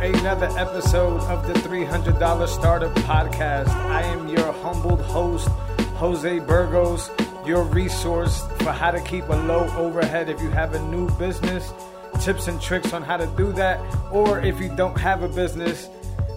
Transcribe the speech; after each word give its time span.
Another 0.00 0.46
episode 0.56 1.20
of 1.22 1.44
the 1.44 1.54
$300 1.54 2.48
Startup 2.48 2.94
Podcast. 2.98 3.68
I 3.68 4.02
am 4.02 4.28
your 4.28 4.52
humbled 4.52 5.00
host, 5.00 5.48
Jose 5.96 6.38
Burgos, 6.38 7.10
your 7.44 7.64
resource 7.64 8.40
for 8.60 8.70
how 8.70 8.92
to 8.92 9.00
keep 9.00 9.28
a 9.28 9.34
low 9.34 9.68
overhead 9.76 10.28
if 10.28 10.40
you 10.40 10.50
have 10.50 10.74
a 10.74 10.82
new 10.88 11.10
business, 11.18 11.72
tips 12.20 12.46
and 12.46 12.62
tricks 12.62 12.92
on 12.92 13.02
how 13.02 13.16
to 13.16 13.26
do 13.36 13.50
that, 13.54 13.80
or 14.12 14.38
if 14.40 14.60
you 14.60 14.68
don't 14.76 14.96
have 14.96 15.24
a 15.24 15.28
business, 15.28 15.88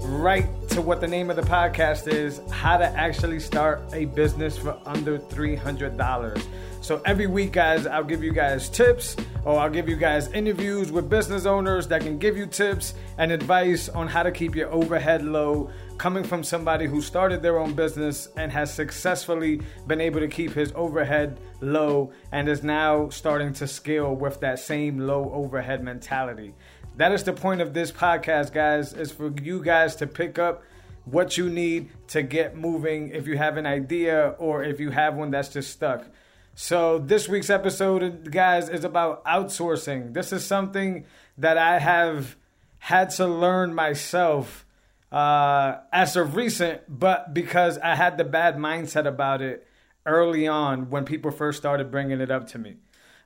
right 0.06 0.48
to 0.70 0.82
what 0.82 1.00
the 1.00 1.08
name 1.08 1.30
of 1.30 1.36
the 1.36 1.44
podcast 1.44 2.08
is 2.08 2.42
how 2.50 2.78
to 2.78 2.86
actually 2.86 3.40
start 3.40 3.84
a 3.94 4.06
business 4.06 4.58
for 4.58 4.76
under 4.88 5.20
$300. 5.20 6.44
So 6.82 7.00
every 7.06 7.28
week, 7.28 7.52
guys, 7.52 7.86
I'll 7.86 8.04
give 8.04 8.24
you 8.24 8.34
guys 8.34 8.70
tips 8.70 9.16
or 9.46 9.60
I'll 9.60 9.70
give 9.70 9.90
you 9.90 9.96
guys 9.96 10.32
interviews 10.32 10.92
with 10.92 11.10
business 11.10 11.46
owners 11.46 11.88
that 11.88 12.02
can 12.02 12.18
give 12.18 12.38
you 12.38 12.46
tips 12.46 12.94
and 13.18 13.32
advice 13.32 13.90
on 13.90 14.08
how 14.08 14.24
to 14.24 14.32
keep 14.32 14.56
your 14.56 14.72
overhead 14.72 15.24
low 15.24 15.70
coming 15.98 16.24
from 16.24 16.44
somebody 16.44 16.86
who 16.86 17.02
started 17.02 17.42
their 17.42 17.60
own 17.60 17.74
business 17.74 18.30
and 18.38 18.52
has 18.52 18.74
successfully 18.74 19.62
been 19.88 20.02
able 20.02 20.20
to 20.20 20.28
keep 20.28 20.52
his 20.54 20.72
overhead 20.76 21.40
low 21.62 22.12
and 22.32 22.50
is 22.50 22.64
now 22.64 23.10
starting 23.10 23.54
to 23.54 23.68
scale 23.68 24.16
with 24.16 24.40
that 24.40 24.60
same 24.60 25.00
low 25.00 25.32
overhead 25.34 25.84
mentality. 25.84 26.54
That 26.98 27.12
is 27.12 27.24
the 27.24 27.34
point 27.34 27.62
of 27.62 27.74
this 27.74 27.92
podcast, 27.92 28.54
guys, 28.54 28.94
is 28.94 29.12
for 29.12 29.32
you 29.42 29.64
guys 29.64 29.96
to 29.98 30.08
pick 30.08 30.38
up 30.38 30.64
what 31.06 31.38
you 31.38 31.50
need 31.50 31.90
to 32.08 32.22
get 32.22 32.56
moving 32.56 33.10
if 33.10 33.28
you 33.28 33.38
have 33.38 33.58
an 33.58 33.66
idea 33.66 34.36
or 34.38 34.64
if 34.64 34.80
you 34.80 34.92
have 34.92 35.16
one 35.16 35.32
that's 35.32 35.50
just 35.50 35.72
stuck. 35.72 36.06
So, 36.54 37.00
this 37.00 37.30
week's 37.30 37.50
episode, 37.50 38.30
guys, 38.30 38.68
is 38.68 38.84
about 38.84 39.24
outsourcing. 39.24 40.14
This 40.14 40.34
is 40.34 40.46
something 40.46 41.06
that 41.38 41.58
I 41.58 41.80
have 41.80 42.36
had 42.80 43.12
to 43.12 43.26
learn 43.26 43.74
myself 43.74 44.66
uh, 45.14 45.78
as 45.94 46.18
of 46.18 46.36
recent, 46.36 46.82
but 46.88 47.34
because 47.34 47.78
I 47.78 47.96
had 47.96 48.18
the 48.18 48.26
bad 48.26 48.58
mindset 48.58 49.08
about 49.08 49.42
it 49.42 49.66
early 50.06 50.46
on 50.46 50.90
when 50.90 51.06
people 51.06 51.32
first 51.32 51.58
started 51.58 51.90
bringing 51.90 52.20
it 52.20 52.32
up 52.32 52.48
to 52.50 52.60
me. 52.60 52.76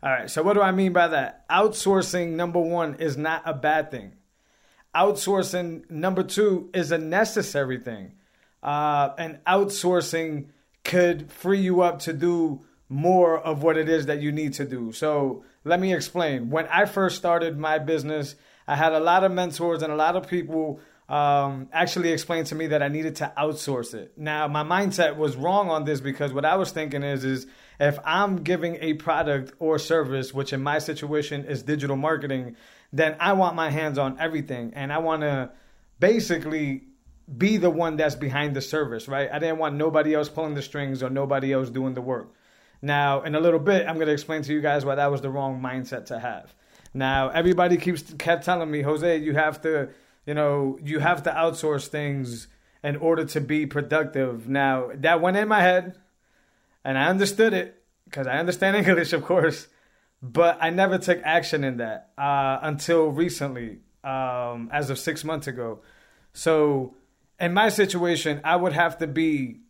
All 0.03 0.11
right, 0.11 0.29
so 0.29 0.43
what 0.43 0.53
do 0.53 0.61
I 0.61 0.71
mean 0.71 0.93
by 0.93 1.07
that? 1.07 1.49
Outsourcing, 1.49 2.31
number 2.31 2.59
one, 2.59 2.95
is 2.95 3.17
not 3.17 3.41
a 3.45 3.55
bad 3.55 3.89
thing. 3.89 4.13
Outsourcing, 4.95 5.89
number 5.89 6.21
two, 6.21 6.69
is 6.75 6.91
a 6.91 6.99
necessary 6.99 7.79
thing. 7.79 8.13
Uh, 8.61 9.09
and 9.17 9.39
outsourcing 9.45 10.49
could 10.83 11.31
free 11.31 11.59
you 11.59 11.81
up 11.81 11.99
to 11.99 12.13
do 12.13 12.63
more 12.89 13.39
of 13.39 13.63
what 13.63 13.77
it 13.77 13.89
is 13.89 14.05
that 14.05 14.21
you 14.21 14.31
need 14.31 14.53
to 14.53 14.65
do. 14.65 14.91
So 14.91 15.43
let 15.63 15.79
me 15.79 15.93
explain. 15.93 16.49
When 16.49 16.67
I 16.67 16.85
first 16.85 17.17
started 17.17 17.57
my 17.57 17.79
business, 17.79 18.35
I 18.67 18.75
had 18.75 18.93
a 18.93 18.99
lot 18.99 19.23
of 19.23 19.31
mentors 19.31 19.81
and 19.81 19.91
a 19.91 19.95
lot 19.95 20.15
of 20.15 20.27
people 20.27 20.79
um, 21.07 21.69
actually 21.71 22.11
explained 22.11 22.47
to 22.47 22.55
me 22.55 22.67
that 22.67 22.81
I 22.81 22.87
needed 22.87 23.15
to 23.17 23.31
outsource 23.37 23.93
it. 23.93 24.17
Now, 24.17 24.47
my 24.47 24.63
mindset 24.63 25.17
was 25.17 25.35
wrong 25.35 25.69
on 25.69 25.85
this 25.85 26.01
because 26.01 26.33
what 26.33 26.45
I 26.45 26.55
was 26.55 26.71
thinking 26.71 27.03
is, 27.03 27.23
is 27.23 27.47
if 27.79 27.99
I'm 28.03 28.37
giving 28.37 28.77
a 28.81 28.93
product 28.93 29.53
or 29.59 29.77
service, 29.77 30.33
which 30.33 30.51
in 30.53 30.61
my 30.63 30.79
situation 30.79 31.45
is 31.45 31.61
digital 31.63 31.95
marketing, 31.95 32.55
then 32.91 33.15
I 33.19 33.33
want 33.33 33.55
my 33.55 33.69
hands 33.69 33.97
on 33.97 34.19
everything 34.19 34.73
and 34.75 34.91
I 34.91 34.97
want 34.99 35.21
to 35.21 35.51
basically 35.99 36.83
be 37.37 37.57
the 37.57 37.69
one 37.69 37.97
that's 37.97 38.15
behind 38.15 38.55
the 38.55 38.61
service, 38.61 39.07
right? 39.07 39.29
I 39.31 39.39
didn't 39.39 39.57
want 39.57 39.75
nobody 39.75 40.13
else 40.13 40.29
pulling 40.29 40.53
the 40.53 40.61
strings 40.61 41.03
or 41.03 41.09
nobody 41.09 41.53
else 41.53 41.69
doing 41.69 41.93
the 41.93 42.01
work. 42.01 42.33
Now, 42.85 43.23
in 43.23 43.33
a 43.33 43.39
little 43.39 43.59
bit, 43.59 43.87
I'm 43.87 43.95
going 43.95 44.05
to 44.05 44.13
explain 44.13 44.43
to 44.43 44.53
you 44.53 44.61
guys 44.61 44.85
why 44.85 44.93
that 44.93 45.09
was 45.09 45.21
the 45.21 45.29
wrong 45.31 45.59
mindset 45.59 46.05
to 46.07 46.19
have. 46.19 46.53
Now, 46.93 47.29
everybody 47.29 47.77
keeps 47.77 48.13
kept 48.19 48.45
telling 48.45 48.69
me, 48.69 48.83
Jose, 48.83 49.17
you 49.17 49.33
have 49.33 49.59
to, 49.63 49.89
you 50.27 50.35
know, 50.35 50.77
you 50.83 50.99
have 50.99 51.23
to 51.23 51.31
outsource 51.31 51.87
things 51.87 52.47
in 52.83 52.95
order 52.97 53.25
to 53.25 53.41
be 53.41 53.65
productive. 53.65 54.47
Now, 54.47 54.91
that 54.93 55.19
went 55.19 55.35
in 55.35 55.47
my 55.47 55.61
head, 55.61 55.95
and 56.83 56.95
I 56.95 57.07
understood 57.07 57.53
it 57.53 57.81
because 58.03 58.27
I 58.27 58.37
understand 58.37 58.75
English, 58.87 59.13
of 59.13 59.25
course, 59.25 59.67
but 60.21 60.59
I 60.61 60.69
never 60.69 60.99
took 60.99 61.19
action 61.23 61.63
in 61.63 61.77
that 61.77 62.11
uh, 62.19 62.59
until 62.61 63.07
recently, 63.07 63.79
um, 64.03 64.69
as 64.71 64.91
of 64.91 64.99
six 64.99 65.23
months 65.23 65.47
ago. 65.47 65.81
So, 66.33 66.95
in 67.39 67.51
my 67.51 67.69
situation, 67.69 68.41
I 68.43 68.55
would 68.55 68.73
have 68.73 68.99
to 68.99 69.07
be 69.07 69.61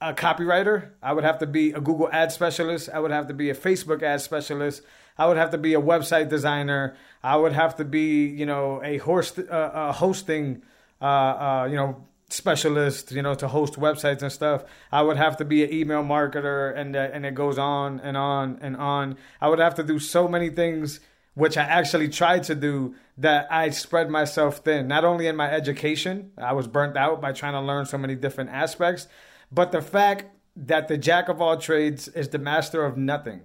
a 0.00 0.12
copywriter. 0.12 0.90
I 1.02 1.12
would 1.12 1.24
have 1.24 1.38
to 1.38 1.46
be 1.46 1.72
a 1.72 1.80
Google 1.80 2.08
ad 2.12 2.32
specialist. 2.32 2.88
I 2.92 3.00
would 3.00 3.10
have 3.10 3.28
to 3.28 3.34
be 3.34 3.50
a 3.50 3.54
Facebook 3.54 4.02
ad 4.02 4.20
specialist. 4.20 4.82
I 5.18 5.26
would 5.26 5.38
have 5.38 5.50
to 5.50 5.58
be 5.58 5.74
a 5.74 5.80
website 5.80 6.28
designer. 6.28 6.96
I 7.22 7.36
would 7.36 7.52
have 7.52 7.76
to 7.76 7.84
be, 7.84 8.26
you 8.26 8.44
know, 8.44 8.82
a 8.84 8.98
host, 8.98 9.38
uh, 9.38 9.70
a 9.72 9.92
hosting, 9.92 10.62
uh, 11.00 11.04
uh, 11.04 11.68
you 11.70 11.76
know, 11.76 12.04
specialist, 12.28 13.12
you 13.12 13.22
know, 13.22 13.34
to 13.34 13.48
host 13.48 13.74
websites 13.74 14.20
and 14.20 14.30
stuff. 14.30 14.64
I 14.92 15.00
would 15.02 15.16
have 15.16 15.38
to 15.38 15.44
be 15.44 15.64
an 15.64 15.72
email 15.72 16.02
marketer, 16.02 16.76
and 16.76 16.94
uh, 16.94 17.08
and 17.12 17.24
it 17.24 17.34
goes 17.34 17.56
on 17.56 18.00
and 18.00 18.16
on 18.16 18.58
and 18.60 18.76
on. 18.76 19.16
I 19.40 19.48
would 19.48 19.60
have 19.60 19.76
to 19.76 19.82
do 19.82 19.98
so 19.98 20.28
many 20.28 20.50
things, 20.50 21.00
which 21.34 21.56
I 21.56 21.62
actually 21.62 22.08
tried 22.08 22.42
to 22.44 22.54
do, 22.54 22.94
that 23.16 23.46
I 23.50 23.70
spread 23.70 24.10
myself 24.10 24.58
thin. 24.58 24.88
Not 24.88 25.04
only 25.04 25.26
in 25.26 25.36
my 25.36 25.50
education, 25.50 26.32
I 26.36 26.52
was 26.52 26.66
burnt 26.66 26.96
out 26.96 27.22
by 27.22 27.32
trying 27.32 27.54
to 27.54 27.60
learn 27.60 27.86
so 27.86 27.96
many 27.96 28.14
different 28.14 28.50
aspects, 28.50 29.06
but 29.50 29.72
the 29.72 29.82
fact 29.82 30.26
that 30.56 30.88
the 30.88 30.98
jack 30.98 31.28
of 31.28 31.40
all 31.40 31.56
trades 31.56 32.08
is 32.08 32.28
the 32.28 32.38
master 32.38 32.84
of 32.84 32.96
nothing. 32.96 33.42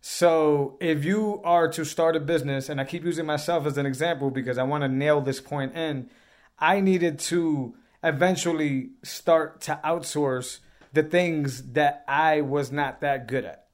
So 0.00 0.76
if 0.80 1.04
you 1.04 1.40
are 1.44 1.68
to 1.68 1.84
start 1.84 2.16
a 2.16 2.20
business, 2.20 2.68
and 2.68 2.80
I 2.80 2.84
keep 2.84 3.04
using 3.04 3.24
myself 3.24 3.64
as 3.66 3.78
an 3.78 3.86
example 3.86 4.30
because 4.30 4.58
I 4.58 4.64
want 4.64 4.82
to 4.82 4.88
nail 4.88 5.20
this 5.20 5.40
point 5.40 5.74
in, 5.74 6.10
I 6.58 6.80
needed 6.80 7.18
to 7.20 7.74
eventually 8.02 8.90
start 9.02 9.62
to 9.62 9.80
outsource 9.82 10.58
the 10.92 11.02
things 11.02 11.72
that 11.72 12.04
I 12.06 12.42
was 12.42 12.70
not 12.70 13.00
that 13.00 13.26
good 13.26 13.44
at. 13.44 13.66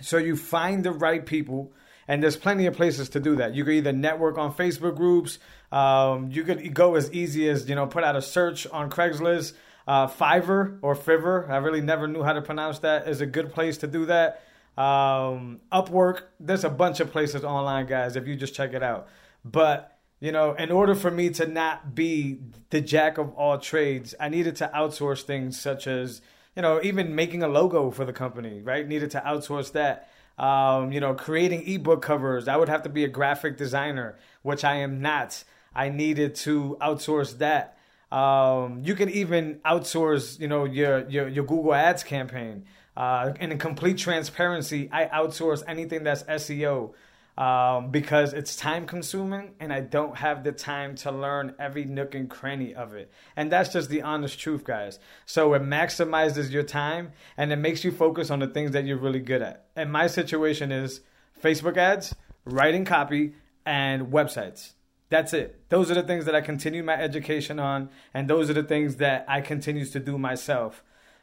So 0.00 0.16
you 0.16 0.36
find 0.36 0.84
the 0.84 0.92
right 0.92 1.24
people, 1.24 1.72
and 2.08 2.22
there's 2.22 2.36
plenty 2.36 2.66
of 2.66 2.74
places 2.74 3.10
to 3.10 3.20
do 3.20 3.36
that. 3.36 3.54
You 3.54 3.64
can 3.64 3.74
either 3.74 3.92
network 3.92 4.38
on 4.38 4.54
Facebook 4.54 4.96
groups. 4.96 5.38
Um, 5.70 6.30
you 6.30 6.44
could 6.44 6.74
go 6.74 6.94
as 6.94 7.12
easy 7.12 7.48
as 7.48 7.68
you 7.68 7.74
know, 7.74 7.86
put 7.86 8.04
out 8.04 8.16
a 8.16 8.22
search 8.22 8.66
on 8.68 8.90
Craigslist. 8.90 9.52
Uh, 9.86 10.08
Fiverr 10.08 10.78
or 10.82 10.96
Fiverr, 10.96 11.48
I 11.48 11.58
really 11.58 11.80
never 11.80 12.08
knew 12.08 12.22
how 12.22 12.32
to 12.32 12.42
pronounce 12.42 12.80
that, 12.80 13.08
is 13.08 13.20
a 13.20 13.26
good 13.26 13.52
place 13.52 13.78
to 13.78 13.86
do 13.86 14.06
that. 14.06 14.42
Um, 14.76 15.60
Upwork, 15.72 16.22
there's 16.40 16.64
a 16.64 16.70
bunch 16.70 17.00
of 17.00 17.12
places 17.12 17.44
online, 17.44 17.86
guys, 17.86 18.16
if 18.16 18.26
you 18.26 18.36
just 18.36 18.54
check 18.54 18.74
it 18.74 18.82
out. 18.82 19.08
But, 19.44 19.96
you 20.20 20.32
know, 20.32 20.54
in 20.54 20.70
order 20.70 20.94
for 20.94 21.10
me 21.10 21.30
to 21.30 21.46
not 21.46 21.94
be 21.94 22.38
the 22.70 22.80
jack 22.80 23.16
of 23.16 23.32
all 23.34 23.58
trades, 23.58 24.14
I 24.18 24.28
needed 24.28 24.56
to 24.56 24.70
outsource 24.74 25.22
things 25.22 25.58
such 25.58 25.86
as, 25.86 26.20
you 26.56 26.62
know, 26.62 26.80
even 26.82 27.14
making 27.14 27.42
a 27.42 27.48
logo 27.48 27.90
for 27.90 28.04
the 28.04 28.12
company, 28.12 28.60
right? 28.60 28.86
Needed 28.86 29.12
to 29.12 29.20
outsource 29.20 29.72
that. 29.72 30.10
Um, 30.36 30.92
you 30.92 31.00
know, 31.00 31.14
creating 31.14 31.66
ebook 31.66 32.02
covers. 32.02 32.48
I 32.48 32.56
would 32.56 32.68
have 32.68 32.82
to 32.82 32.90
be 32.90 33.04
a 33.04 33.08
graphic 33.08 33.56
designer, 33.56 34.18
which 34.42 34.64
I 34.64 34.76
am 34.76 35.00
not. 35.00 35.44
I 35.74 35.88
needed 35.88 36.34
to 36.36 36.76
outsource 36.80 37.38
that. 37.38 37.75
Um, 38.12 38.82
you 38.84 38.94
can 38.94 39.10
even 39.10 39.56
outsource, 39.64 40.38
you 40.38 40.48
know, 40.48 40.64
your 40.64 41.08
your, 41.08 41.28
your 41.28 41.44
Google 41.44 41.74
Ads 41.74 42.04
campaign. 42.04 42.64
Uh, 42.96 43.34
and 43.40 43.52
in 43.52 43.58
complete 43.58 43.98
transparency, 43.98 44.88
I 44.90 45.04
outsource 45.06 45.62
anything 45.66 46.02
that's 46.04 46.22
SEO 46.22 46.94
um, 47.38 47.90
because 47.90 48.32
it's 48.32 48.56
time 48.56 48.86
consuming 48.86 49.54
and 49.60 49.72
I 49.72 49.80
don't 49.80 50.16
have 50.16 50.42
the 50.42 50.52
time 50.52 50.94
to 50.96 51.12
learn 51.12 51.54
every 51.58 51.84
nook 51.84 52.14
and 52.14 52.30
cranny 52.30 52.74
of 52.74 52.94
it. 52.94 53.12
And 53.36 53.52
that's 53.52 53.72
just 53.72 53.90
the 53.90 54.02
honest 54.02 54.38
truth, 54.38 54.64
guys. 54.64 54.98
So 55.26 55.52
it 55.54 55.62
maximizes 55.62 56.50
your 56.50 56.62
time 56.62 57.12
and 57.36 57.52
it 57.52 57.56
makes 57.56 57.84
you 57.84 57.92
focus 57.92 58.30
on 58.30 58.38
the 58.38 58.46
things 58.46 58.70
that 58.70 58.86
you're 58.86 58.96
really 58.96 59.20
good 59.20 59.42
at. 59.42 59.66
And 59.76 59.92
my 59.92 60.06
situation 60.06 60.72
is 60.72 61.02
Facebook 61.42 61.76
ads, 61.76 62.14
writing 62.46 62.86
copy, 62.86 63.34
and 63.66 64.06
websites. 64.06 64.72
That's 65.08 65.32
it. 65.32 65.60
Those 65.68 65.90
are 65.90 65.94
the 65.94 66.02
things 66.02 66.24
that 66.24 66.34
I 66.34 66.40
continue 66.40 66.82
my 66.82 66.94
education 66.94 67.58
on, 67.58 67.90
and 68.12 68.28
those 68.28 68.50
are 68.50 68.54
the 68.54 68.62
things 68.62 68.96
that 68.96 69.24
I 69.28 69.40
continue 69.40 69.86
to 69.86 70.00
do 70.00 70.18
myself. 70.18 70.82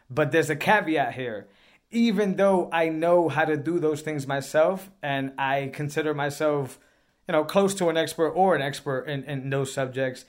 But 0.10 0.32
there's 0.32 0.50
a 0.50 0.56
caveat 0.56 1.16
here. 1.16 1.48
Even 1.92 2.38
though 2.38 2.70
I 2.72 2.90
know 2.90 3.30
how 3.30 3.46
to 3.46 3.58
do 3.58 3.80
those 3.80 4.02
things 4.02 4.26
myself, 4.26 4.90
and 5.02 5.34
I 5.38 5.70
consider 5.74 6.14
myself, 6.14 6.80
you 7.28 7.34
know, 7.34 7.44
close 7.44 7.76
to 7.76 7.90
an 7.90 7.98
expert 7.98 8.30
or 8.30 8.56
an 8.56 8.62
expert 8.62 9.04
in, 9.04 9.24
in 9.26 9.50
those 9.50 9.74
subjects, 9.74 10.26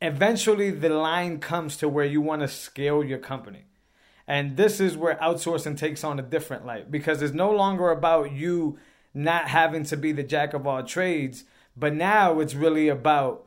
eventually 0.00 0.70
the 0.70 0.88
line 0.88 1.38
comes 1.38 1.76
to 1.78 1.88
where 1.88 2.06
you 2.06 2.20
want 2.20 2.42
to 2.42 2.48
scale 2.48 3.04
your 3.04 3.18
company. 3.18 3.64
And 4.26 4.56
this 4.56 4.80
is 4.80 4.96
where 4.96 5.16
outsourcing 5.16 5.76
takes 5.76 6.02
on 6.02 6.18
a 6.18 6.22
different 6.22 6.64
light 6.64 6.90
because 6.90 7.20
it's 7.20 7.34
no 7.34 7.50
longer 7.50 7.90
about 7.90 8.32
you 8.32 8.78
not 9.12 9.48
having 9.48 9.84
to 9.84 9.96
be 9.96 10.12
the 10.12 10.22
jack 10.22 10.54
of 10.54 10.66
all 10.66 10.82
trades 10.84 11.44
but 11.76 11.94
now 11.94 12.40
it's 12.40 12.54
really 12.54 12.88
about 12.88 13.46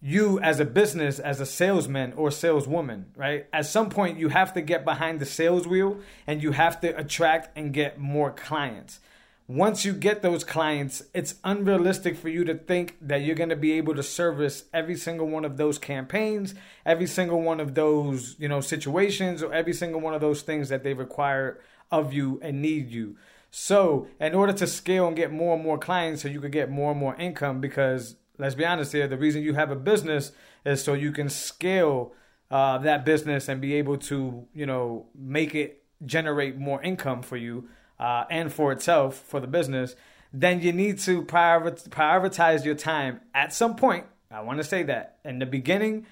you 0.00 0.38
as 0.40 0.60
a 0.60 0.64
business, 0.64 1.18
as 1.18 1.40
a 1.40 1.46
salesman 1.46 2.12
or 2.12 2.30
saleswoman, 2.30 3.06
right? 3.16 3.46
At 3.52 3.66
some 3.66 3.90
point, 3.90 4.18
you 4.18 4.28
have 4.28 4.52
to 4.54 4.60
get 4.60 4.84
behind 4.84 5.20
the 5.20 5.26
sales 5.26 5.66
wheel 5.66 5.98
and 6.26 6.42
you 6.42 6.52
have 6.52 6.80
to 6.82 6.96
attract 6.96 7.56
and 7.56 7.72
get 7.72 7.98
more 7.98 8.30
clients. 8.30 9.00
once 9.48 9.84
you 9.84 9.92
get 9.92 10.22
those 10.22 10.42
clients, 10.42 11.04
it's 11.14 11.36
unrealistic 11.44 12.16
for 12.16 12.28
you 12.28 12.44
to 12.44 12.54
think 12.54 12.96
that 13.00 13.18
you're 13.18 13.36
going 13.36 13.48
to 13.48 13.56
be 13.56 13.72
able 13.72 13.94
to 13.94 14.02
service 14.02 14.64
every 14.74 14.96
single 14.96 15.28
one 15.28 15.44
of 15.44 15.56
those 15.56 15.78
campaigns, 15.78 16.54
every 16.84 17.06
single 17.06 17.40
one 17.40 17.60
of 17.60 17.74
those, 17.74 18.34
you 18.40 18.48
know, 18.48 18.60
situations 18.60 19.42
or 19.42 19.52
every 19.52 19.72
single 19.72 20.00
one 20.00 20.14
of 20.14 20.20
those 20.20 20.42
things 20.42 20.68
that 20.68 20.82
they 20.82 20.94
require 20.94 21.60
of 21.92 22.12
you 22.12 22.40
and 22.42 22.60
need 22.60 22.90
you. 22.90 23.16
So, 23.50 24.08
in 24.20 24.34
order 24.34 24.52
to 24.52 24.66
scale 24.66 25.06
and 25.06 25.16
get 25.16 25.32
more 25.32 25.54
and 25.54 25.62
more 25.62 25.78
clients 25.78 26.22
so 26.22 26.28
you 26.28 26.40
can 26.40 26.50
get 26.50 26.70
more 26.70 26.90
and 26.90 27.00
more 27.00 27.14
income 27.16 27.60
because 27.60 28.16
let's 28.38 28.54
be 28.54 28.64
honest 28.64 28.92
here, 28.92 29.08
the 29.08 29.16
reason 29.16 29.42
you 29.42 29.54
have 29.54 29.70
a 29.70 29.76
business 29.76 30.32
is 30.64 30.82
so 30.82 30.92
you 30.92 31.12
can 31.12 31.28
scale 31.28 32.12
uh, 32.50 32.78
that 32.78 33.04
business 33.04 33.48
and 33.48 33.60
be 33.60 33.74
able 33.74 33.96
to, 33.96 34.46
you 34.54 34.66
know, 34.66 35.06
make 35.14 35.54
it 35.54 35.82
generate 36.04 36.56
more 36.56 36.82
income 36.82 37.22
for 37.22 37.36
you 37.36 37.68
uh, 37.98 38.24
and 38.30 38.52
for 38.52 38.72
itself, 38.72 39.16
for 39.16 39.40
the 39.40 39.46
business, 39.46 39.96
then 40.32 40.60
you 40.60 40.72
need 40.72 40.98
to 40.98 41.22
prioritize 41.22 42.64
your 42.64 42.74
time 42.74 43.20
at 43.34 43.52
some 43.52 43.74
point. 43.74 44.04
I 44.30 44.40
want 44.40 44.58
to 44.58 44.64
say 44.64 44.82
that 44.84 45.18
in 45.24 45.38
the 45.38 45.46
beginning, 45.46 46.06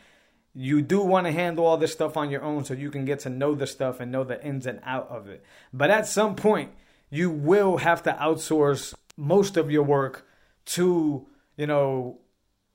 you 0.55 0.81
do 0.81 1.01
want 1.01 1.27
to 1.27 1.33
handle 1.33 1.67
all 1.67 1.77
this 1.77 1.93
stuff 1.93 2.17
on 2.17 2.31
your 2.31 2.43
own 2.43 2.65
so 2.65 2.75
you 2.75 2.91
can 2.91 3.05
get 3.05 3.21
to 3.21 3.29
know 3.29 3.55
the 3.55 3.67
stuff 3.67 4.01
and 4.01 4.11
know 4.11 4.25
the 4.25 4.43
ins 4.45 4.67
and 4.67 4.81
out 4.85 5.09
of 5.09 5.29
it. 5.29 5.45
But 5.73 5.91
at 5.91 6.07
some 6.07 6.37
point, 6.37 6.71
you 7.11 7.31
will 7.31 7.79
have 7.79 8.03
to 8.05 8.13
outsource 8.13 8.95
most 9.17 9.57
of 9.57 9.71
your 9.71 9.83
work 9.83 10.27
to, 10.67 11.27
you 11.57 11.67
know, 11.67 12.19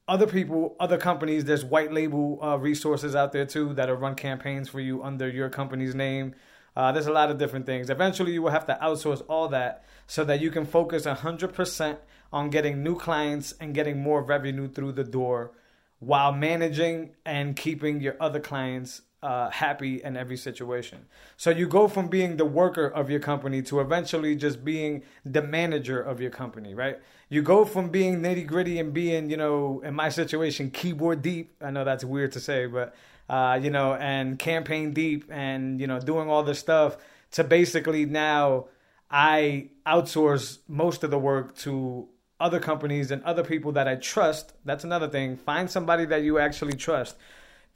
other 0.08 0.28
people, 0.28 0.76
other 0.80 0.98
companies. 0.98 1.46
There's 1.46 1.64
white 1.64 1.94
label 1.94 2.40
uh, 2.42 2.58
resources 2.58 3.16
out 3.16 3.32
there 3.32 3.46
too 3.46 3.74
that'll 3.74 3.96
run 3.96 4.16
campaigns 4.16 4.68
for 4.70 4.80
you 4.80 5.04
under 5.04 5.30
your 5.30 5.50
company's 5.50 5.94
name. 5.94 6.34
Uh, 6.76 6.92
there's 6.92 7.08
a 7.08 7.12
lot 7.12 7.30
of 7.30 7.38
different 7.38 7.66
things. 7.66 7.90
Eventually, 7.90 8.32
you 8.32 8.42
will 8.42 8.52
have 8.52 8.66
to 8.68 8.78
outsource 8.82 9.22
all 9.28 9.48
that 9.50 9.84
so 10.08 10.24
that 10.24 10.40
you 10.40 10.50
can 10.50 10.66
focus 10.66 11.06
100% 11.06 11.98
on 12.32 12.50
getting 12.50 12.84
new 12.84 12.96
clients 12.98 13.54
and 13.60 13.74
getting 13.74 14.00
more 14.00 14.24
revenue 14.24 14.68
through 14.68 14.94
the 14.94 15.04
door 15.04 15.52
while 16.00 16.32
managing 16.32 17.16
and 17.26 17.56
keeping 17.56 18.00
your 18.00 18.16
other 18.20 18.40
clients 18.40 19.02
uh, 19.22 19.50
happy 19.50 20.02
in 20.04 20.16
every 20.16 20.38
situation. 20.38 21.06
So 21.38 21.50
you 21.50 21.68
go 21.68 21.88
from 21.88 22.08
being 22.08 22.38
the 22.38 22.46
worker 22.46 22.88
of 22.88 23.10
your 23.10 23.20
company 23.20 23.62
to 23.64 23.80
eventually 23.80 24.36
just 24.36 24.64
being 24.64 25.04
the 25.26 25.42
manager 25.42 26.02
of 26.02 26.22
your 26.22 26.32
company, 26.32 26.74
right? 26.74 27.00
You 27.30 27.42
go 27.42 27.66
from 27.66 27.90
being 27.90 28.22
nitty 28.22 28.48
gritty 28.48 28.80
and 28.80 28.94
being, 28.94 29.30
you 29.30 29.38
know, 29.38 29.82
in 29.84 29.94
my 29.94 30.10
situation, 30.10 30.72
keyboard 30.72 31.22
deep. 31.22 31.56
I 31.62 31.70
know 31.72 31.84
that's 31.84 32.04
weird 32.04 32.32
to 32.34 32.40
say, 32.40 32.66
but 32.66 32.96
uh, 33.30 33.60
you 33.62 33.70
know, 33.70 33.94
and 33.94 34.40
campaign 34.40 34.92
deep 34.94 35.26
and, 35.30 35.80
you 35.80 35.86
know, 35.86 36.00
doing 36.00 36.30
all 36.30 36.44
this 36.44 36.58
stuff 36.58 36.98
to 37.32 37.44
basically 37.44 38.06
now 38.06 38.66
I 39.12 39.70
outsource 39.86 40.60
most 40.68 41.04
of 41.04 41.12
the 41.12 41.20
work 41.20 41.56
to 41.58 42.08
other 42.40 42.60
companies 42.60 43.12
and 43.12 43.24
other 43.24 43.44
people 43.44 43.72
that 43.74 43.88
I 43.88 43.96
trust. 43.96 44.54
That's 44.66 44.84
another 44.84 45.08
thing. 45.08 45.38
Find 45.38 45.70
somebody 45.70 46.06
that 46.06 46.24
you 46.24 46.40
actually 46.40 46.74
trust. 46.74 47.18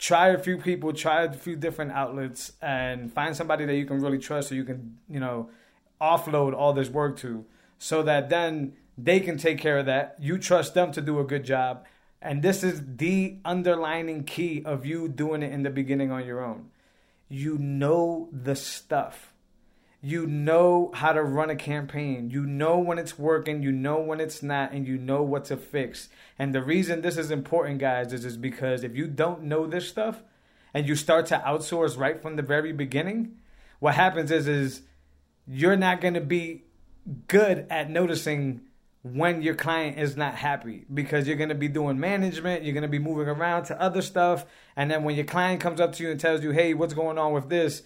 Try 0.04 0.32
a 0.32 0.38
few 0.38 0.58
people, 0.58 0.92
try 0.92 1.24
a 1.24 1.32
few 1.32 1.56
different 1.56 1.94
outlets, 1.94 2.52
and 2.62 3.10
find 3.10 3.34
somebody 3.34 3.64
that 3.64 3.76
you 3.76 3.86
can 3.86 4.02
really 4.02 4.18
trust 4.18 4.50
so 4.50 4.56
you 4.56 4.66
can, 4.66 4.98
you 5.10 5.22
know, 5.22 5.50
offload 6.02 6.54
all 6.54 6.74
this 6.74 6.90
work 6.90 7.16
to 7.20 7.46
so 7.78 8.04
that 8.04 8.30
then 8.30 8.74
they 8.98 9.22
can 9.22 9.38
take 9.38 9.60
care 9.60 9.78
of 9.78 9.86
that. 9.86 10.18
You 10.20 10.38
trust 10.38 10.74
them 10.74 10.92
to 10.92 11.00
do 11.00 11.22
a 11.22 11.24
good 11.24 11.46
job. 11.46 11.86
And 12.22 12.44
this 12.44 12.66
is 12.66 12.82
the 12.98 13.38
underlining 13.46 14.26
key 14.26 14.62
of 14.66 14.86
you 14.86 15.08
doing 15.08 15.42
it 15.42 15.54
in 15.54 15.64
the 15.64 15.70
beginning 15.70 16.12
on 16.12 16.26
your 16.26 16.44
own. 16.44 16.72
You 17.30 17.58
know 17.58 18.28
the 18.34 18.58
stuff. 18.58 19.32
You 20.06 20.28
know 20.28 20.92
how 20.94 21.14
to 21.14 21.24
run 21.24 21.50
a 21.50 21.56
campaign. 21.56 22.30
You 22.30 22.46
know 22.46 22.78
when 22.78 23.00
it's 23.00 23.18
working, 23.18 23.64
you 23.64 23.72
know 23.72 24.02
when 24.02 24.20
it's 24.20 24.44
not, 24.44 24.74
and 24.74 24.86
you 24.86 24.98
know 24.98 25.24
what 25.24 25.46
to 25.46 25.56
fix. 25.56 26.10
And 26.38 26.54
the 26.54 26.62
reason 26.62 27.02
this 27.02 27.18
is 27.18 27.32
important, 27.32 27.80
guys, 27.80 28.12
is, 28.12 28.26
is 28.26 28.36
because 28.36 28.84
if 28.84 28.98
you 28.98 29.08
don't 29.08 29.44
know 29.44 29.66
this 29.66 29.88
stuff 29.88 30.22
and 30.74 30.86
you 30.86 30.96
start 30.96 31.28
to 31.28 31.42
outsource 31.46 31.98
right 31.98 32.22
from 32.22 32.36
the 32.36 32.42
very 32.42 32.74
beginning, 32.74 33.38
what 33.80 33.96
happens 33.96 34.30
is 34.30 34.46
is 34.46 34.82
you're 35.48 35.78
not 35.78 36.02
going 36.02 36.16
to 36.16 36.22
be 36.22 36.66
good 37.28 37.66
at 37.70 37.90
noticing 37.90 38.60
when 39.04 39.42
your 39.42 39.56
client 39.56 39.98
is 39.98 40.18
not 40.18 40.36
happy 40.36 40.86
because 40.94 41.28
you're 41.28 41.38
going 41.38 41.48
to 41.48 41.56
be 41.56 41.70
doing 41.70 41.98
management, 41.98 42.64
you're 42.64 42.74
going 42.74 42.82
to 42.82 42.90
be 42.90 43.00
moving 43.00 43.30
around 43.30 43.64
to 43.66 43.82
other 43.82 44.02
stuff. 44.02 44.46
And 44.76 44.92
then 44.92 45.04
when 45.04 45.16
your 45.16 45.26
client 45.26 45.62
comes 45.62 45.80
up 45.80 45.94
to 45.94 46.04
you 46.04 46.12
and 46.12 46.20
tells 46.20 46.44
you, 46.44 46.52
hey, 46.52 46.74
what's 46.74 46.94
going 46.94 47.18
on 47.18 47.32
with 47.32 47.48
this? 47.48 47.84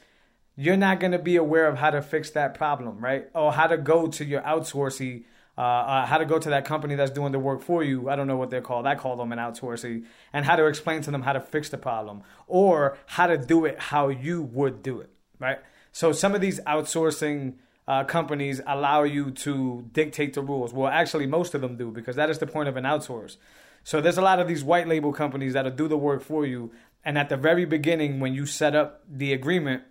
You're 0.60 0.76
not 0.76 1.00
going 1.00 1.12
to 1.12 1.20
be 1.20 1.36
aware 1.36 1.68
of 1.68 1.78
how 1.78 1.92
to 1.92 2.02
fix 2.02 2.32
that 2.32 2.56
problem, 2.56 3.00
right? 3.00 3.30
Or 3.36 3.54
how 3.54 3.68
to 3.68 3.78
go 3.78 4.08
to 4.08 4.26
your 4.26 4.42
outsourcing, 4.42 5.24
uh, 5.56 5.62
uh, 5.62 6.06
how 6.08 6.18
to 6.18 6.26
go 6.26 6.40
to 6.40 6.50
that 6.50 6.66
company 6.66 6.96
that's 6.96 7.12
doing 7.12 7.32
the 7.32 7.38
work 7.38 7.62
for 7.62 7.84
you. 7.84 8.10
I 8.10 8.16
don't 8.16 8.26
know 8.26 8.38
what 8.38 8.50
they're 8.50 8.60
called. 8.60 8.88
I 8.88 8.96
call 8.96 9.16
them 9.18 9.32
an 9.32 9.38
outsourcing. 9.38 10.06
And 10.34 10.46
how 10.46 10.56
to 10.56 10.66
explain 10.66 11.04
to 11.04 11.12
them 11.12 11.22
how 11.22 11.34
to 11.34 11.40
fix 11.40 11.70
the 11.70 11.78
problem 11.78 12.24
or 12.48 12.98
how 13.06 13.28
to 13.28 13.38
do 13.38 13.66
it 13.66 13.80
how 13.80 14.08
you 14.10 14.42
would 14.42 14.82
do 14.82 15.00
it, 15.00 15.12
right? 15.38 15.60
So 15.92 16.12
some 16.12 16.34
of 16.34 16.42
these 16.42 16.60
outsourcing 16.62 17.54
uh, 17.88 18.04
companies 18.06 18.60
allow 18.66 19.04
you 19.04 19.30
to 19.30 19.88
dictate 19.92 20.34
the 20.34 20.42
rules. 20.42 20.74
Well, 20.74 20.92
actually, 20.92 21.28
most 21.28 21.54
of 21.54 21.62
them 21.62 21.78
do 21.78 21.92
because 21.92 22.16
that 22.16 22.32
is 22.32 22.40
the 22.40 22.48
point 22.48 22.68
of 22.68 22.78
an 22.78 22.84
outsource. 22.84 23.38
So 23.84 24.02
there's 24.02 24.18
a 24.18 24.24
lot 24.24 24.40
of 24.40 24.48
these 24.48 24.64
white 24.64 24.88
label 24.88 25.14
companies 25.14 25.54
that'll 25.54 25.72
do 25.72 25.88
the 25.88 25.98
work 25.98 26.24
for 26.24 26.48
you. 26.48 26.72
And 27.06 27.16
at 27.16 27.30
the 27.30 27.38
very 27.38 27.66
beginning, 27.66 28.20
when 28.20 28.34
you 28.34 28.48
set 28.48 28.76
up 28.76 29.04
the 29.08 29.32
agreement, 29.34 29.84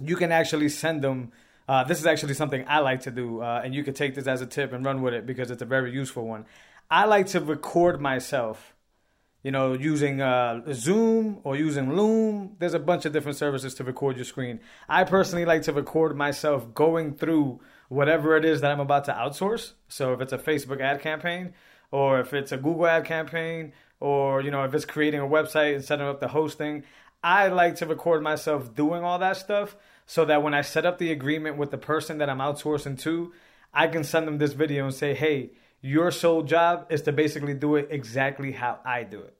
you 0.00 0.16
can 0.16 0.32
actually 0.32 0.68
send 0.68 1.02
them. 1.02 1.32
Uh, 1.68 1.84
this 1.84 1.98
is 1.98 2.06
actually 2.06 2.34
something 2.34 2.64
I 2.68 2.78
like 2.78 3.02
to 3.02 3.10
do, 3.10 3.42
uh, 3.42 3.60
and 3.64 3.74
you 3.74 3.82
can 3.82 3.94
take 3.94 4.14
this 4.14 4.26
as 4.26 4.40
a 4.40 4.46
tip 4.46 4.72
and 4.72 4.84
run 4.84 5.02
with 5.02 5.14
it 5.14 5.26
because 5.26 5.50
it's 5.50 5.62
a 5.62 5.66
very 5.66 5.92
useful 5.92 6.26
one. 6.26 6.46
I 6.90 7.06
like 7.06 7.26
to 7.28 7.40
record 7.40 8.00
myself 8.00 8.76
you 9.46 9.52
know, 9.52 9.74
using 9.74 10.20
uh, 10.20 10.60
Zoom 10.72 11.38
or 11.44 11.54
using 11.54 11.94
Loom. 11.94 12.56
There's 12.58 12.74
a 12.74 12.80
bunch 12.80 13.04
of 13.04 13.12
different 13.12 13.38
services 13.38 13.74
to 13.74 13.84
record 13.84 14.16
your 14.16 14.24
screen. 14.24 14.58
I 14.88 15.04
personally 15.04 15.44
like 15.44 15.62
to 15.62 15.72
record 15.72 16.16
myself 16.16 16.74
going 16.74 17.14
through 17.14 17.60
whatever 17.88 18.36
it 18.36 18.44
is 18.44 18.60
that 18.62 18.72
I'm 18.72 18.80
about 18.80 19.04
to 19.04 19.12
outsource. 19.12 19.74
So 19.86 20.12
if 20.12 20.20
it's 20.20 20.32
a 20.32 20.38
Facebook 20.38 20.80
ad 20.80 21.00
campaign, 21.00 21.54
or 21.92 22.18
if 22.18 22.34
it's 22.34 22.50
a 22.50 22.56
Google 22.56 22.88
ad 22.88 23.04
campaign, 23.04 23.72
or 24.00 24.40
you 24.40 24.50
know, 24.50 24.64
if 24.64 24.74
it's 24.74 24.84
creating 24.84 25.20
a 25.20 25.28
website 25.28 25.76
and 25.76 25.84
setting 25.84 26.08
up 26.08 26.18
the 26.18 26.26
hosting, 26.26 26.82
I 27.22 27.48
like 27.48 27.76
to 27.76 27.86
record 27.86 28.22
myself 28.22 28.74
doing 28.74 29.02
all 29.02 29.18
that 29.18 29.36
stuff 29.36 29.76
so 30.06 30.24
that 30.24 30.42
when 30.42 30.54
I 30.54 30.60
set 30.60 30.86
up 30.86 30.98
the 30.98 31.10
agreement 31.10 31.56
with 31.56 31.70
the 31.70 31.78
person 31.78 32.18
that 32.18 32.30
I'm 32.30 32.38
outsourcing 32.38 32.98
to, 33.00 33.32
I 33.74 33.88
can 33.88 34.04
send 34.04 34.26
them 34.26 34.38
this 34.38 34.52
video 34.52 34.84
and 34.84 34.94
say, 34.94 35.14
"Hey, 35.14 35.50
your 35.80 36.10
sole 36.10 36.42
job 36.42 36.86
is 36.88 37.02
to 37.02 37.12
basically 37.12 37.54
do 37.54 37.76
it 37.76 37.88
exactly 37.90 38.52
how 38.52 38.78
I 38.84 39.02
do 39.02 39.20
it." 39.20 39.36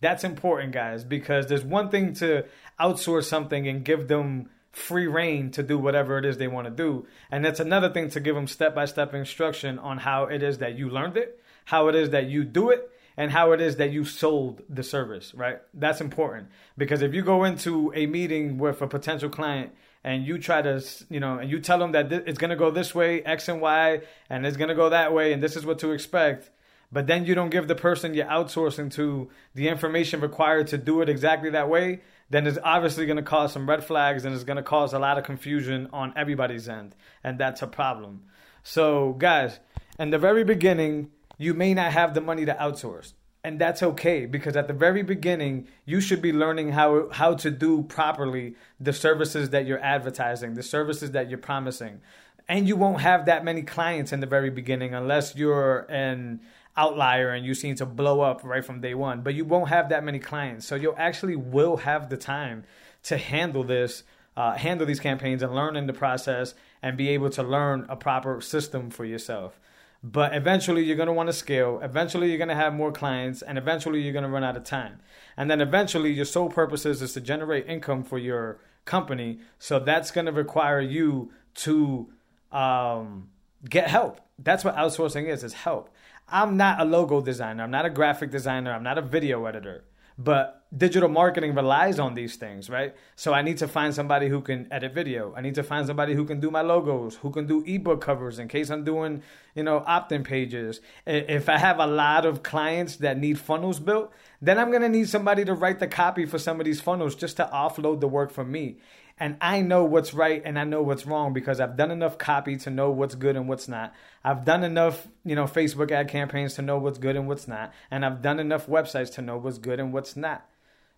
That's 0.00 0.24
important, 0.24 0.72
guys, 0.72 1.04
because 1.04 1.46
there's 1.46 1.64
one 1.64 1.88
thing 1.88 2.12
to 2.14 2.44
outsource 2.78 3.24
something 3.24 3.66
and 3.68 3.84
give 3.84 4.08
them 4.08 4.50
free 4.72 5.06
reign 5.06 5.50
to 5.52 5.62
do 5.62 5.78
whatever 5.78 6.18
it 6.18 6.24
is 6.24 6.38
they 6.38 6.48
want 6.48 6.66
to 6.66 6.70
do. 6.70 7.06
And 7.30 7.44
that's 7.44 7.60
another 7.60 7.90
thing 7.90 8.08
to 8.10 8.20
give 8.20 8.34
them 8.34 8.46
step 8.46 8.74
by 8.74 8.86
step 8.86 9.14
instruction 9.14 9.78
on 9.78 9.98
how 9.98 10.24
it 10.24 10.42
is 10.42 10.58
that 10.58 10.76
you 10.76 10.88
learned 10.88 11.16
it, 11.16 11.40
how 11.66 11.88
it 11.88 11.94
is 11.94 12.10
that 12.10 12.26
you 12.26 12.44
do 12.44 12.70
it, 12.70 12.90
and 13.16 13.30
how 13.30 13.52
it 13.52 13.60
is 13.60 13.76
that 13.76 13.92
you 13.92 14.04
sold 14.04 14.62
the 14.68 14.82
service, 14.82 15.34
right? 15.34 15.60
That's 15.74 16.00
important 16.00 16.48
because 16.76 17.02
if 17.02 17.14
you 17.14 17.22
go 17.22 17.44
into 17.44 17.92
a 17.94 18.06
meeting 18.06 18.58
with 18.58 18.82
a 18.82 18.86
potential 18.86 19.28
client 19.28 19.72
and 20.04 20.26
you 20.26 20.38
try 20.38 20.62
to, 20.62 20.82
you 21.10 21.20
know, 21.20 21.38
and 21.38 21.50
you 21.50 21.60
tell 21.60 21.78
them 21.78 21.92
that 21.92 22.12
it's 22.12 22.38
going 22.38 22.50
to 22.50 22.56
go 22.56 22.70
this 22.70 22.94
way, 22.94 23.22
X 23.22 23.48
and 23.48 23.60
Y, 23.60 24.00
and 24.30 24.46
it's 24.46 24.56
going 24.56 24.68
to 24.68 24.74
go 24.74 24.88
that 24.90 25.12
way, 25.12 25.32
and 25.32 25.42
this 25.42 25.56
is 25.56 25.64
what 25.64 25.78
to 25.80 25.92
expect 25.92 26.50
but 26.92 27.06
then 27.06 27.24
you 27.24 27.34
don't 27.34 27.48
give 27.48 27.68
the 27.68 27.74
person 27.74 28.12
you're 28.12 28.26
outsourcing 28.26 28.92
to 28.92 29.30
the 29.54 29.68
information 29.68 30.20
required 30.20 30.66
to 30.68 30.78
do 30.78 31.00
it 31.00 31.08
exactly 31.08 31.48
that 31.50 31.70
way, 31.70 32.02
then 32.28 32.46
it's 32.46 32.58
obviously 32.62 33.06
going 33.06 33.16
to 33.16 33.22
cause 33.22 33.52
some 33.52 33.68
red 33.68 33.82
flags 33.82 34.26
and 34.26 34.34
it's 34.34 34.44
going 34.44 34.58
to 34.58 34.62
cause 34.62 34.92
a 34.92 34.98
lot 34.98 35.16
of 35.16 35.24
confusion 35.24 35.88
on 35.92 36.12
everybody's 36.16 36.68
end. 36.68 36.94
And 37.24 37.38
that's 37.38 37.62
a 37.62 37.66
problem. 37.66 38.24
So, 38.62 39.14
guys, 39.14 39.58
in 39.98 40.10
the 40.10 40.18
very 40.18 40.44
beginning, 40.44 41.10
you 41.42 41.54
may 41.54 41.74
not 41.74 41.92
have 41.92 42.14
the 42.14 42.20
money 42.20 42.44
to 42.44 42.54
outsource. 42.54 43.14
And 43.44 43.60
that's 43.60 43.82
okay 43.82 44.26
because 44.26 44.56
at 44.56 44.68
the 44.68 44.72
very 44.72 45.02
beginning, 45.02 45.66
you 45.84 46.00
should 46.00 46.22
be 46.22 46.32
learning 46.32 46.70
how, 46.70 47.08
how 47.10 47.34
to 47.34 47.50
do 47.50 47.82
properly 47.82 48.54
the 48.78 48.92
services 48.92 49.50
that 49.50 49.66
you're 49.66 49.82
advertising, 49.82 50.54
the 50.54 50.62
services 50.62 51.10
that 51.10 51.28
you're 51.28 51.38
promising. 51.38 52.00
And 52.48 52.68
you 52.68 52.76
won't 52.76 53.00
have 53.00 53.26
that 53.26 53.44
many 53.44 53.62
clients 53.62 54.12
in 54.12 54.20
the 54.20 54.26
very 54.26 54.50
beginning 54.50 54.94
unless 54.94 55.34
you're 55.34 55.80
an 55.90 56.40
outlier 56.76 57.30
and 57.30 57.44
you 57.44 57.54
seem 57.54 57.74
to 57.76 57.86
blow 57.86 58.20
up 58.20 58.42
right 58.44 58.64
from 58.64 58.80
day 58.80 58.94
one. 58.94 59.22
But 59.22 59.34
you 59.34 59.44
won't 59.44 59.68
have 59.68 59.88
that 59.88 60.04
many 60.04 60.20
clients, 60.20 60.66
so 60.66 60.76
you 60.76 60.94
actually 60.96 61.36
will 61.36 61.78
have 61.78 62.08
the 62.08 62.16
time 62.16 62.64
to 63.04 63.18
handle 63.18 63.64
this, 63.64 64.04
uh, 64.36 64.52
handle 64.52 64.86
these 64.86 65.00
campaigns, 65.00 65.42
and 65.42 65.54
learn 65.54 65.76
in 65.76 65.86
the 65.86 65.92
process, 65.92 66.54
and 66.80 66.96
be 66.96 67.08
able 67.08 67.30
to 67.30 67.42
learn 67.42 67.86
a 67.88 67.96
proper 67.96 68.40
system 68.40 68.90
for 68.90 69.04
yourself. 69.04 69.58
But 70.04 70.34
eventually, 70.34 70.82
you're 70.82 70.96
going 70.96 71.06
to 71.06 71.12
want 71.12 71.28
to 71.28 71.32
scale. 71.32 71.78
Eventually, 71.82 72.28
you're 72.28 72.38
going 72.38 72.48
to 72.48 72.54
have 72.56 72.74
more 72.74 72.90
clients, 72.90 73.40
and 73.40 73.56
eventually, 73.56 74.00
you're 74.00 74.12
going 74.12 74.24
to 74.24 74.30
run 74.30 74.42
out 74.42 74.56
of 74.56 74.64
time. 74.64 75.00
And 75.36 75.48
then 75.48 75.60
eventually, 75.60 76.12
your 76.12 76.24
sole 76.24 76.50
purpose 76.50 76.84
is, 76.84 77.02
is 77.02 77.12
to 77.12 77.20
generate 77.20 77.68
income 77.68 78.02
for 78.02 78.18
your 78.18 78.58
company. 78.84 79.38
So 79.58 79.78
that's 79.78 80.10
going 80.10 80.26
to 80.26 80.32
require 80.32 80.80
you 80.80 81.30
to 81.54 82.10
um, 82.50 83.28
get 83.68 83.88
help. 83.88 84.20
That's 84.38 84.64
what 84.64 84.76
outsourcing 84.76 85.28
is, 85.28 85.44
is 85.44 85.52
help. 85.52 85.88
I'm 86.28 86.56
not 86.56 86.80
a 86.80 86.84
logo 86.84 87.20
designer. 87.20 87.62
I'm 87.62 87.70
not 87.70 87.86
a 87.86 87.90
graphic 87.90 88.30
designer. 88.30 88.72
I'm 88.72 88.82
not 88.82 88.98
a 88.98 89.02
video 89.02 89.44
editor. 89.44 89.84
But 90.18 90.64
digital 90.76 91.08
marketing 91.08 91.54
relies 91.54 91.98
on 91.98 92.14
these 92.14 92.36
things, 92.36 92.70
right? 92.70 92.94
So 93.16 93.32
I 93.32 93.42
need 93.42 93.58
to 93.58 93.68
find 93.68 93.94
somebody 93.94 94.28
who 94.28 94.40
can 94.40 94.66
edit 94.72 94.94
video. 94.94 95.34
I 95.36 95.40
need 95.40 95.54
to 95.56 95.62
find 95.62 95.86
somebody 95.86 96.14
who 96.14 96.24
can 96.24 96.40
do 96.40 96.50
my 96.50 96.62
logos, 96.62 97.16
who 97.16 97.30
can 97.30 97.46
do 97.46 97.62
ebook 97.66 98.00
covers 98.00 98.38
in 98.38 98.48
case 98.48 98.70
I'm 98.70 98.84
doing, 98.84 99.22
you 99.54 99.62
know, 99.62 99.84
opt-in 99.86 100.24
pages. 100.24 100.80
If 101.06 101.48
I 101.48 101.58
have 101.58 101.78
a 101.78 101.86
lot 101.86 102.24
of 102.24 102.42
clients 102.42 102.96
that 102.96 103.18
need 103.18 103.38
funnels 103.38 103.80
built, 103.80 104.12
then 104.40 104.58
I'm 104.58 104.70
going 104.70 104.82
to 104.82 104.88
need 104.88 105.08
somebody 105.08 105.44
to 105.44 105.54
write 105.54 105.78
the 105.78 105.86
copy 105.86 106.26
for 106.26 106.38
some 106.38 106.60
of 106.60 106.66
these 106.66 106.80
funnels 106.80 107.14
just 107.14 107.36
to 107.36 107.48
offload 107.52 108.00
the 108.00 108.08
work 108.08 108.30
from 108.30 108.50
me 108.50 108.78
and 109.18 109.36
I 109.40 109.60
know 109.60 109.84
what's 109.84 110.14
right 110.14 110.42
and 110.44 110.58
I 110.58 110.64
know 110.64 110.82
what's 110.82 111.06
wrong 111.06 111.32
because 111.32 111.60
I've 111.60 111.76
done 111.76 111.90
enough 111.90 112.18
copy 112.18 112.56
to 112.58 112.70
know 112.70 112.90
what's 112.90 113.14
good 113.14 113.36
and 113.36 113.48
what's 113.48 113.68
not. 113.68 113.94
I've 114.24 114.44
done 114.44 114.64
enough, 114.64 115.06
you 115.24 115.34
know, 115.34 115.44
Facebook 115.44 115.90
ad 115.90 116.08
campaigns 116.08 116.54
to 116.54 116.62
know 116.62 116.78
what's 116.78 116.98
good 116.98 117.16
and 117.16 117.28
what's 117.28 117.48
not, 117.48 117.72
and 117.90 118.04
I've 118.04 118.22
done 118.22 118.40
enough 118.40 118.66
websites 118.66 119.12
to 119.14 119.22
know 119.22 119.36
what's 119.36 119.58
good 119.58 119.80
and 119.80 119.92
what's 119.92 120.16
not. 120.16 120.46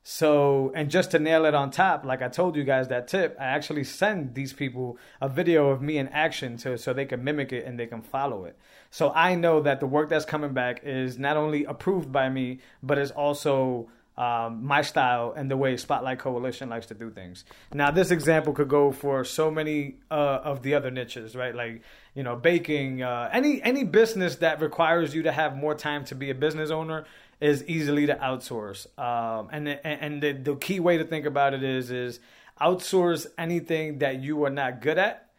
So, 0.06 0.70
and 0.74 0.90
just 0.90 1.12
to 1.12 1.18
nail 1.18 1.46
it 1.46 1.54
on 1.54 1.70
top, 1.70 2.04
like 2.04 2.20
I 2.20 2.28
told 2.28 2.56
you 2.56 2.62
guys 2.62 2.88
that 2.88 3.08
tip, 3.08 3.38
I 3.40 3.44
actually 3.44 3.84
send 3.84 4.34
these 4.34 4.52
people 4.52 4.98
a 5.18 5.30
video 5.30 5.70
of 5.70 5.80
me 5.80 5.96
in 5.96 6.08
action 6.08 6.58
to 6.58 6.76
so 6.76 6.92
they 6.92 7.06
can 7.06 7.24
mimic 7.24 7.54
it 7.54 7.64
and 7.64 7.80
they 7.80 7.86
can 7.86 8.02
follow 8.02 8.44
it. 8.44 8.58
So 8.90 9.12
I 9.14 9.34
know 9.34 9.62
that 9.62 9.80
the 9.80 9.86
work 9.86 10.10
that's 10.10 10.26
coming 10.26 10.52
back 10.52 10.82
is 10.84 11.18
not 11.18 11.38
only 11.38 11.64
approved 11.64 12.12
by 12.12 12.28
me, 12.28 12.58
but 12.82 12.98
is 12.98 13.12
also 13.12 13.88
um, 14.16 14.64
my 14.64 14.82
style 14.82 15.34
and 15.36 15.50
the 15.50 15.56
way 15.56 15.76
Spotlight 15.76 16.20
Coalition 16.20 16.68
likes 16.68 16.86
to 16.86 16.94
do 16.94 17.10
things. 17.10 17.44
Now, 17.72 17.90
this 17.90 18.10
example 18.10 18.52
could 18.52 18.68
go 18.68 18.92
for 18.92 19.24
so 19.24 19.50
many 19.50 19.96
uh, 20.10 20.40
of 20.44 20.62
the 20.62 20.74
other 20.74 20.90
niches, 20.90 21.34
right? 21.34 21.54
Like 21.54 21.82
you 22.14 22.22
know, 22.22 22.36
baking, 22.36 23.02
uh, 23.02 23.28
any 23.32 23.60
any 23.62 23.84
business 23.84 24.36
that 24.36 24.60
requires 24.60 25.14
you 25.14 25.22
to 25.22 25.32
have 25.32 25.56
more 25.56 25.74
time 25.74 26.04
to 26.06 26.14
be 26.14 26.30
a 26.30 26.34
business 26.34 26.70
owner 26.70 27.04
is 27.40 27.64
easily 27.64 28.06
to 28.06 28.14
outsource. 28.14 28.86
Um, 28.98 29.48
and 29.50 29.68
and 29.68 30.22
the, 30.22 30.32
the 30.32 30.56
key 30.56 30.78
way 30.78 30.98
to 30.98 31.04
think 31.04 31.26
about 31.26 31.54
it 31.54 31.64
is 31.64 31.90
is 31.90 32.20
outsource 32.60 33.26
anything 33.36 33.98
that 33.98 34.20
you 34.20 34.44
are 34.44 34.50
not 34.50 34.80
good 34.80 34.96
at 34.96 35.30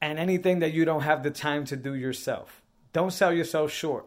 and 0.00 0.18
anything 0.18 0.60
that 0.60 0.72
you 0.72 0.86
don't 0.86 1.02
have 1.02 1.22
the 1.22 1.30
time 1.30 1.66
to 1.66 1.76
do 1.76 1.94
yourself. 1.94 2.62
Don't 2.94 3.12
sell 3.12 3.32
yourself 3.32 3.70
short 3.70 4.06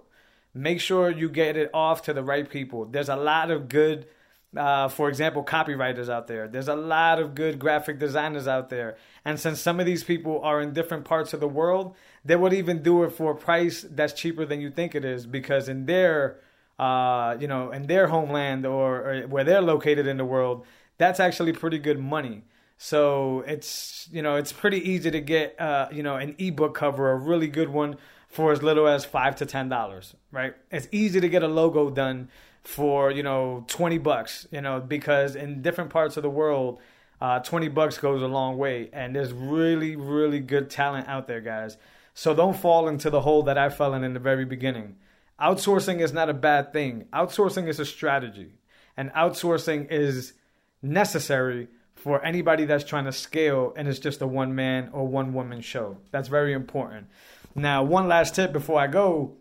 make 0.60 0.82
sure 0.82 1.10
you 1.10 1.30
get 1.30 1.56
it 1.56 1.70
off 1.74 2.02
to 2.04 2.14
the 2.14 2.24
right 2.24 2.50
people. 2.50 2.86
There's 2.86 3.10
a 3.10 3.16
lot 3.16 3.50
of 3.50 3.70
good, 3.70 4.08
uh, 4.56 4.90
for 4.90 5.08
example, 5.08 5.44
copywriters 5.44 6.10
out 6.10 6.28
there. 6.28 6.48
There's 6.48 6.68
a 6.68 6.76
lot 6.76 7.20
of 7.20 7.34
good 7.34 7.60
graphic 7.60 7.98
designers 7.98 8.48
out 8.48 8.70
there. 8.70 8.98
And 9.24 9.40
since 9.40 9.62
some 9.62 9.80
of 9.80 9.86
these 9.86 10.04
people 10.04 10.42
are 10.42 10.60
in 10.60 10.74
different 10.74 11.06
parts 11.06 11.34
of 11.34 11.40
the 11.40 11.48
world, 11.48 11.96
they 12.26 12.36
would 12.36 12.54
even 12.54 12.84
do 12.84 13.04
it 13.04 13.12
for 13.12 13.32
a 13.32 13.36
price 13.36 13.86
that's 13.90 14.14
cheaper 14.14 14.46
than 14.46 14.60
you 14.60 14.70
think 14.70 14.96
it 14.96 15.06
is 15.06 15.26
because 15.26 15.70
in 15.70 15.86
their, 15.86 16.40
uh, 16.78 17.38
you 17.40 17.48
know, 17.48 17.72
in 17.72 17.88
their 17.88 18.08
homeland 18.08 18.66
or, 18.66 19.10
or 19.10 19.28
where 19.28 19.44
they're 19.44 19.62
located 19.62 20.08
in 20.08 20.18
the 20.18 20.26
world, 20.26 20.66
that's 20.98 21.20
actually 21.20 21.54
pretty 21.54 21.80
good 21.80 22.00
money. 22.00 22.44
So 22.82 23.44
it's 23.46 24.08
you 24.10 24.22
know 24.22 24.38
it's 24.38 24.54
pretty 24.54 24.78
easy 24.90 25.12
to 25.12 25.20
get 25.20 25.60
uh, 25.60 25.90
you 25.92 26.02
know 26.02 26.16
an 26.16 26.36
ebook 26.40 26.76
cover, 26.76 27.12
a 27.12 27.16
really 27.18 27.50
good 27.50 27.68
one 27.68 27.98
for 28.30 28.52
as 28.52 28.64
little 28.64 28.88
as 28.88 29.04
five 29.04 29.36
to 29.38 29.46
ten 29.46 29.70
dollars, 29.70 30.16
right? 30.32 30.56
It's 30.72 30.88
easy 30.92 31.20
to 31.20 31.28
get 31.28 31.44
a 31.44 31.48
logo 31.48 31.90
done 31.90 32.30
for 32.64 33.12
you 33.12 33.24
know 33.24 33.66
twenty 33.68 33.98
bucks, 33.98 34.48
you 34.52 34.62
know, 34.62 34.80
because 34.80 35.36
in 35.36 35.62
different 35.62 35.90
parts 35.90 36.16
of 36.16 36.24
the 36.24 36.30
world, 36.30 36.80
uh, 37.20 37.40
twenty 37.40 37.68
bucks 37.68 37.98
goes 37.98 38.22
a 38.22 38.28
long 38.28 38.58
way, 38.58 38.90
and 38.94 39.16
there's 39.16 39.34
really 39.34 39.96
really 39.96 40.40
good 40.40 40.70
talent 40.70 41.08
out 41.08 41.28
there, 41.28 41.42
guys. 41.42 41.78
So 42.14 42.34
don't 42.34 42.56
fall 42.56 42.88
into 42.88 43.10
the 43.10 43.22
hole 43.22 43.44
that 43.44 43.58
I 43.58 43.70
fell 43.70 43.94
in 43.94 44.04
in 44.04 44.14
the 44.14 44.20
very 44.20 44.46
beginning. 44.46 44.98
Outsourcing 45.40 46.02
is 46.02 46.12
not 46.12 46.30
a 46.30 46.34
bad 46.34 46.74
thing. 46.74 47.06
Outsourcing 47.14 47.68
is 47.68 47.80
a 47.80 47.86
strategy, 47.86 48.60
and 48.96 49.12
outsourcing 49.14 49.88
is 49.90 50.34
necessary 50.82 51.68
for 52.00 52.24
anybody 52.24 52.66
that's 52.66 52.86
trying 52.86 53.04
to 53.04 53.12
scale 53.12 53.74
and 53.76 53.88
it's 53.88 54.00
just 54.00 54.22
a 54.22 54.28
one 54.28 54.56
man 54.56 54.90
or 54.94 55.06
one 55.06 55.34
woman 55.34 55.60
show. 55.60 55.98
That's 56.12 56.30
very 56.30 56.54
important. 56.54 57.08
Now, 57.56 57.84
one 57.84 58.08
last 58.08 58.36
tip 58.36 58.52
before 58.52 58.80
I 58.80 58.88
go 58.88 59.38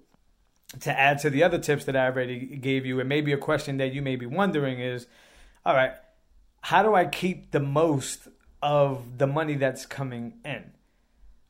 to 0.81 0.99
add 0.99 1.19
to 1.21 1.31
the 1.31 1.43
other 1.43 1.59
tips 1.59 1.85
that 1.87 1.97
I 1.97 2.07
already 2.07 2.41
gave 2.57 2.85
you, 2.85 3.01
and 3.01 3.09
maybe 3.09 3.33
a 3.33 3.39
question 3.39 3.79
that 3.79 3.93
you 3.93 4.03
may 4.03 4.17
be 4.17 4.27
wondering 4.27 4.81
is 4.81 5.07
all 5.65 5.75
right, 5.75 5.93
how 6.63 6.83
do 6.83 6.95
I 6.95 7.05
keep 7.05 7.51
the 7.51 7.61
most 7.61 8.29
of 8.63 9.19
the 9.19 9.27
money 9.27 9.55
that's 9.55 9.87
coming 9.87 10.35
in? 10.45 10.73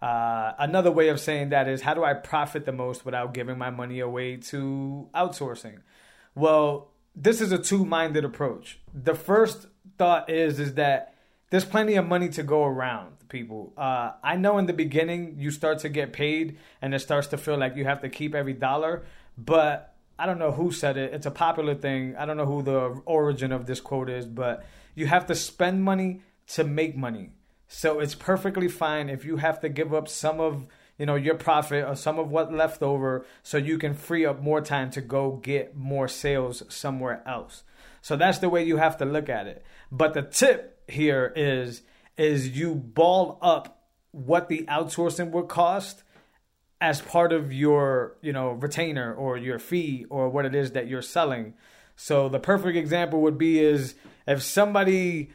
Uh, 0.00 0.53
another 0.59 0.93
way 0.93 1.09
of 1.09 1.19
saying 1.19 1.49
that 1.49 1.69
is 1.69 1.83
how 1.83 1.95
do 1.95 2.05
I 2.05 2.15
profit 2.15 2.65
the 2.65 2.73
most 2.73 3.05
without 3.05 3.35
giving 3.35 3.59
my 3.59 3.71
money 3.71 4.00
away 4.00 4.37
to 4.37 5.09
outsourcing? 5.15 5.81
Well, 6.35 6.93
this 7.17 7.41
is 7.41 7.50
a 7.50 7.59
two-minded 7.59 8.25
approach. 8.25 8.79
The 8.95 9.15
first 9.15 9.67
thought 9.99 10.31
is 10.31 10.61
is 10.61 10.75
that 10.75 11.15
there's 11.50 11.65
plenty 11.65 11.97
of 11.97 12.07
money 12.07 12.29
to 12.31 12.43
go 12.43 12.65
around 12.65 13.18
people. 13.29 13.73
Uh, 13.77 14.13
I 14.23 14.37
know 14.37 14.59
in 14.59 14.67
the 14.67 14.73
beginning 14.73 15.37
you 15.39 15.51
start 15.51 15.79
to 15.81 15.89
get 15.89 16.13
paid 16.13 16.59
and 16.81 16.95
it 16.95 17.01
starts 17.01 17.29
to 17.29 17.39
feel 17.39 17.57
like 17.57 17.77
you 17.77 17.85
have 17.85 18.01
to 18.03 18.09
keep 18.09 18.35
every 18.35 18.53
dollar, 18.53 19.05
but 19.37 19.95
I 20.19 20.27
don't 20.27 20.39
know 20.39 20.53
who 20.53 20.73
said 20.73 20.97
it. 20.97 21.15
It's 21.15 21.27
a 21.27 21.31
popular 21.31 21.75
thing. 21.75 22.17
I 22.17 22.27
don't 22.27 22.37
know 22.37 22.47
who 22.47 22.63
the 22.63 23.01
origin 23.07 23.53
of 23.53 23.67
this 23.67 23.81
quote 23.81 24.11
is, 24.11 24.27
but 24.27 24.65
you 24.95 25.07
have 25.07 25.27
to 25.27 25.35
spend 25.35 25.85
money 25.85 26.23
to 26.49 26.65
make 26.65 26.97
money. 26.97 27.31
So 27.69 28.01
it's 28.01 28.15
perfectly 28.15 28.69
fine 28.69 29.09
if 29.09 29.25
you 29.25 29.37
have 29.37 29.61
to 29.61 29.69
give 29.69 29.95
up 29.95 30.09
some 30.09 30.41
of 30.41 30.67
you 30.99 31.07
know 31.07 31.15
your 31.15 31.37
profit 31.37 31.85
or 31.87 31.95
some 31.95 32.19
of 32.19 32.31
what 32.31 32.53
left 32.53 32.83
over 32.83 33.25
so 33.43 33.57
you 33.57 33.79
can 33.79 33.95
free 33.95 34.27
up 34.27 34.43
more 34.43 34.61
time 34.61 34.91
to 34.91 35.01
go 35.01 35.33
get 35.37 35.77
more 35.77 36.09
sales 36.09 36.63
somewhere 36.69 37.23
else. 37.27 37.63
So 38.01 38.17
that's 38.17 38.39
the 38.39 38.49
way 38.49 38.65
you 38.65 38.79
have 38.79 38.97
to 38.99 39.05
look 39.05 39.29
at 39.29 39.47
it. 39.47 39.65
But 39.93 40.15
the 40.15 40.23
tip 40.23 40.83
here 40.89 41.33
is 41.37 41.83
is 42.19 42.59
you 42.59 42.75
ball 42.75 43.39
up 43.41 43.87
what 44.11 44.49
the 44.49 44.65
outsourcing 44.69 45.31
would 45.31 45.49
cost 45.49 46.03
as 46.81 47.01
part 47.01 47.33
of 47.33 47.53
your 47.53 48.17
you 48.21 48.33
know 48.33 48.51
retainer 48.51 49.15
or 49.15 49.37
your 49.37 49.59
fee 49.59 50.07
or 50.11 50.29
what 50.29 50.45
it 50.45 50.55
is 50.55 50.73
that 50.73 50.89
you're 50.89 51.03
selling. 51.03 51.55
So 51.97 52.29
the 52.29 52.39
perfect 52.39 52.77
example 52.77 53.21
would 53.23 53.39
be 53.39 53.59
is 53.59 53.95
if 54.27 54.43
somebody 54.43 55.31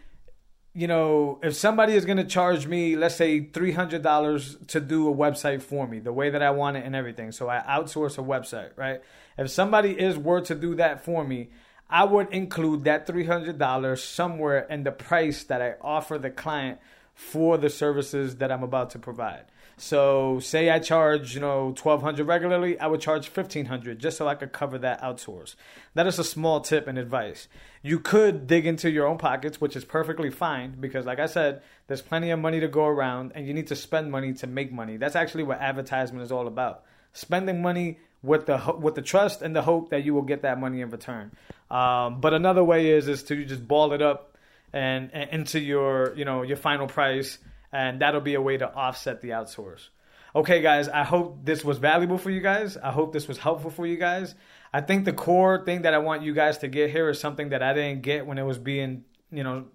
you 0.73 0.87
know 0.87 1.39
if 1.43 1.55
somebody 1.55 1.93
is 1.93 2.05
going 2.05 2.17
to 2.17 2.25
charge 2.25 2.65
me 2.67 2.95
let's 2.95 3.15
say 3.15 3.41
$300 3.41 4.67
to 4.67 4.79
do 4.79 5.09
a 5.09 5.15
website 5.15 5.61
for 5.61 5.87
me 5.87 5.99
the 5.99 6.11
way 6.11 6.31
that 6.31 6.41
i 6.41 6.49
want 6.49 6.77
it 6.77 6.85
and 6.85 6.95
everything. 6.95 7.31
So 7.31 7.49
i 7.49 7.59
outsource 7.59 8.17
a 8.17 8.23
website 8.23 8.71
right? 8.75 9.01
If 9.37 9.49
somebody 9.49 9.91
is 9.91 10.17
were 10.17 10.41
to 10.41 10.55
do 10.55 10.75
that 10.75 11.03
for 11.03 11.23
me 11.23 11.49
I 11.93 12.05
would 12.05 12.33
include 12.33 12.85
that 12.85 13.05
$300 13.05 13.99
somewhere 13.99 14.65
in 14.67 14.83
the 14.83 14.91
price 14.91 15.43
that 15.43 15.61
I 15.61 15.75
offer 15.79 16.17
the 16.17 16.31
client 16.31 16.79
for 17.13 17.55
the 17.59 17.69
services 17.69 18.37
that 18.37 18.51
I'm 18.51 18.63
about 18.63 18.89
to 18.91 18.99
provide. 18.99 19.45
So, 19.77 20.39
say 20.39 20.71
I 20.71 20.79
charge, 20.79 21.35
you 21.35 21.41
know, 21.41 21.65
1200 21.65 22.25
regularly, 22.25 22.79
I 22.79 22.87
would 22.87 22.99
charge 22.99 23.27
1500 23.27 23.99
just 23.99 24.17
so 24.17 24.27
I 24.27 24.33
could 24.33 24.51
cover 24.51 24.79
that 24.79 25.03
outsource. 25.03 25.53
That 25.93 26.07
is 26.07 26.17
a 26.17 26.23
small 26.23 26.61
tip 26.61 26.87
and 26.87 26.97
advice. 26.97 27.47
You 27.83 27.99
could 27.99 28.47
dig 28.47 28.65
into 28.65 28.89
your 28.89 29.05
own 29.05 29.19
pockets, 29.19 29.61
which 29.61 29.75
is 29.75 29.85
perfectly 29.85 30.31
fine 30.31 30.77
because 30.79 31.05
like 31.05 31.19
I 31.19 31.27
said, 31.27 31.61
there's 31.85 32.01
plenty 32.01 32.31
of 32.31 32.39
money 32.39 32.59
to 32.59 32.67
go 32.67 32.85
around 32.85 33.33
and 33.35 33.45
you 33.45 33.53
need 33.53 33.67
to 33.67 33.75
spend 33.75 34.09
money 34.09 34.33
to 34.33 34.47
make 34.47 34.71
money. 34.71 34.97
That's 34.97 35.15
actually 35.15 35.43
what 35.43 35.61
advertisement 35.61 36.23
is 36.23 36.31
all 36.31 36.47
about. 36.47 36.85
Spending 37.13 37.61
money 37.61 37.99
with 38.23 38.45
the 38.45 38.57
with 38.79 38.95
the 38.95 39.01
trust 39.01 39.41
and 39.41 39.55
the 39.55 39.61
hope 39.61 39.89
that 39.89 40.03
you 40.03 40.13
will 40.13 40.23
get 40.23 40.41
that 40.41 40.59
money 40.59 40.81
in 40.81 40.89
return. 40.89 41.31
Um, 41.69 42.21
but 42.21 42.33
another 42.33 42.63
way 42.63 42.89
is 42.89 43.07
is 43.07 43.23
to 43.23 43.45
just 43.45 43.67
ball 43.67 43.93
it 43.93 44.01
up 44.01 44.37
and, 44.71 45.11
and 45.13 45.29
into 45.29 45.59
your 45.59 46.15
you 46.15 46.25
know 46.25 46.41
your 46.41 46.57
final 46.57 46.87
price, 46.87 47.37
and 47.71 48.01
that'll 48.01 48.21
be 48.21 48.33
a 48.33 48.41
way 48.41 48.57
to 48.57 48.73
offset 48.73 49.21
the 49.21 49.29
outsource. 49.29 49.89
Okay, 50.35 50.61
guys, 50.61 50.89
I 50.89 51.03
hope 51.03 51.45
this 51.45 51.63
was 51.63 51.77
valuable 51.77 52.17
for 52.17 52.31
you 52.31 52.41
guys. 52.41 52.75
I 52.77 52.91
hope 52.91 53.13
this 53.13 53.27
was 53.27 53.37
helpful 53.37 53.69
for 53.69 53.85
you 53.85 53.97
guys. 53.97 54.33
I 54.73 54.81
think 54.81 55.05
the 55.05 55.13
core 55.13 55.63
thing 55.63 55.83
that 55.83 55.93
I 55.93 55.99
want 55.99 56.23
you 56.23 56.33
guys 56.33 56.57
to 56.59 56.67
get 56.67 56.89
here 56.89 57.07
is 57.09 57.19
something 57.19 57.49
that 57.49 57.61
I 57.61 57.73
didn't 57.73 58.01
get 58.01 58.25
when 58.25 58.39
it 58.39 58.43
was 58.43 58.57
being 58.57 59.03
you 59.31 59.43
know 59.43 59.65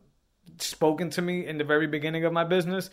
spoken 0.57 1.11
to 1.11 1.23
me 1.23 1.47
in 1.47 1.59
the 1.59 1.65
very 1.65 1.87
beginning 1.87 2.25
of 2.25 2.33
my 2.33 2.43
business 2.43 2.89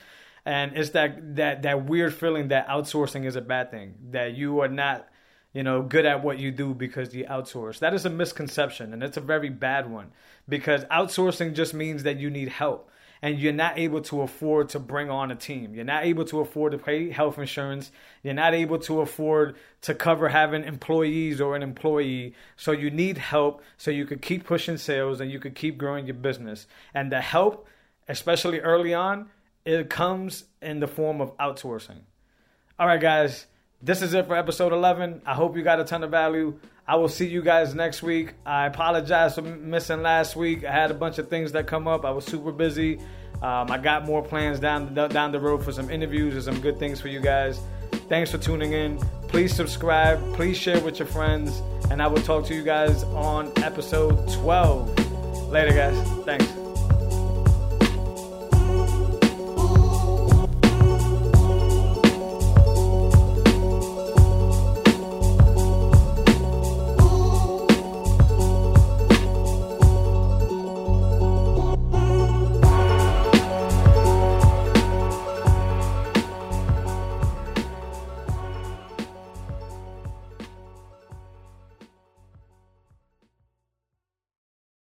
and 0.46 0.78
it's 0.78 0.92
that 0.92 1.36
that 1.36 1.64
that 1.64 1.86
weird 1.86 2.14
feeling 2.14 2.50
that 2.50 2.68
outsourcing 2.68 3.26
is 3.26 3.36
a 3.36 3.42
bad 3.42 3.72
thing 3.72 3.96
that 4.12 4.36
you 4.36 4.60
are 4.60 4.68
not 4.68 5.08
you 5.56 5.64
know, 5.64 5.82
good 5.82 6.06
at 6.06 6.22
what 6.22 6.38
you 6.38 6.52
do 6.52 6.74
because 6.74 7.16
you 7.16 7.24
outsource. 7.24 7.80
That 7.80 7.94
is 7.94 8.06
a 8.06 8.10
misconception, 8.10 8.92
and 8.92 9.02
it's 9.02 9.16
a 9.16 9.22
very 9.22 9.50
bad 9.50 9.90
one 9.90 10.12
because 10.50 10.84
outsourcing 10.86 11.54
just 11.54 11.74
means 11.74 12.04
that 12.04 12.20
you 12.20 12.30
need 12.30 12.50
help 12.50 12.92
and 13.22 13.40
you're 13.40 13.54
not 13.54 13.80
able 13.80 14.02
to 14.02 14.22
afford 14.22 14.68
to 14.70 14.80
bring 14.80 15.10
on 15.10 15.32
a 15.32 15.36
team. 15.36 15.74
You're 15.74 15.86
not 15.86 16.04
able 16.04 16.26
to 16.26 16.42
afford 16.42 16.74
to 16.74 16.78
pay 16.78 17.10
health 17.10 17.40
insurance. 17.40 17.90
You're 18.22 18.34
not 18.34 18.54
able 18.54 18.80
to 18.80 19.00
afford 19.00 19.56
to 19.84 19.96
cover 19.96 20.28
having 20.28 20.66
employees 20.66 21.40
or 21.40 21.56
an 21.56 21.64
employee. 21.64 22.36
So 22.58 22.74
you 22.74 22.92
need 22.92 23.18
help 23.18 23.64
so 23.78 23.92
you 23.92 24.06
could 24.06 24.22
keep 24.22 24.44
pushing 24.44 24.76
sales 24.76 25.22
and 25.22 25.32
you 25.32 25.40
could 25.40 25.56
keep 25.56 25.78
growing 25.78 26.06
your 26.06 26.16
business. 26.16 26.68
And 26.94 27.10
the 27.10 27.22
help, 27.22 27.66
especially 28.10 28.60
early 28.60 28.94
on, 28.94 29.30
it 29.64 29.90
comes 29.90 30.44
in 30.62 30.82
the 30.82 30.88
form 30.88 31.22
of 31.22 31.36
outsourcing. 31.38 32.02
All 32.78 32.88
right, 32.88 33.00
guys. 33.00 33.48
This 33.86 34.02
is 34.02 34.16
it 34.16 34.26
for 34.26 34.36
episode 34.36 34.74
11. 34.74 35.22
I 35.28 35.36
hope 35.36 35.56
you 35.56 35.62
got 35.62 35.80
a 35.80 35.84
ton 35.84 36.04
of 36.04 36.10
value. 36.10 36.58
I 36.88 36.96
will 36.96 37.08
see 37.08 37.28
you 37.28 37.44
guys 37.44 37.76
next 37.76 38.02
week. 38.02 38.34
I 38.44 38.66
apologize 38.66 39.36
for 39.36 39.44
missing 39.44 40.02
last 40.02 40.36
week. 40.36 40.66
I 40.66 40.72
had 40.72 40.90
a 40.90 40.96
bunch 40.96 41.20
of 41.20 41.30
things 41.30 41.52
that 41.52 41.68
come 41.68 41.88
up. 41.88 42.04
I 42.04 42.10
was 42.10 42.26
super 42.26 42.52
busy. 42.52 42.98
Um, 43.44 43.70
I 43.70 43.78
got 43.78 44.06
more 44.06 44.24
plans 44.24 44.60
down 44.60 44.94
down 44.96 45.32
the 45.32 45.40
road 45.40 45.64
for 45.64 45.72
some 45.72 45.92
interviews 45.92 46.34
and 46.34 46.44
some 46.44 46.60
good 46.62 46.80
things 46.80 47.00
for 47.00 47.10
you 47.10 47.20
guys. 47.20 47.60
Thanks 48.10 48.32
for 48.32 48.40
tuning 48.40 48.74
in. 48.74 48.98
Please 49.28 49.54
subscribe. 49.54 50.20
Please 50.34 50.58
share 50.58 50.80
with 50.82 50.98
your 50.98 51.08
friends. 51.08 51.62
And 51.92 52.02
I 52.02 52.08
will 52.08 52.22
talk 52.24 52.46
to 52.46 52.56
you 52.56 52.64
guys 52.64 53.04
on 53.04 53.52
episode 53.58 54.28
12. 54.34 55.50
Later, 55.52 55.74
guys. 55.74 56.26
Thanks. 56.26 56.55